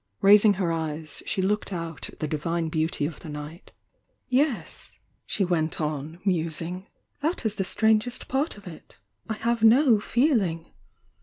[0.21, 3.71] Raising her eyes, she looked out at the divine beauty of the night
[4.27, 4.89] "Yes,"
[5.27, 6.87] she went on musing—
[7.21, 8.97] "That is the strang est psrt of it
[9.29, 10.73] I— I have no feeling.